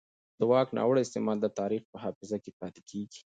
د 0.39 0.41
واک 0.51 0.67
ناوړه 0.77 0.99
استعمال 1.03 1.37
د 1.41 1.47
تاریخ 1.59 1.81
په 1.91 1.97
حافظه 2.03 2.37
کې 2.43 2.51
پاتې 2.59 2.81
کېږي 2.89 3.19